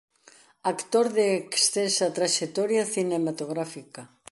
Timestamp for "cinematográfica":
2.95-4.01